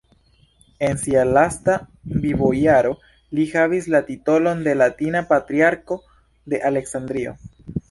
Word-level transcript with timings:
En 0.85 0.95
sia 1.01 1.25
lasta 1.37 1.75
vivojaro 2.23 2.95
li 3.39 3.47
havis 3.53 3.91
la 3.97 4.03
titolon 4.09 4.65
de 4.71 4.75
"Latina 4.85 5.25
Patriarko 5.35 6.01
de 6.55 6.65
Aleksandrio". 6.75 7.39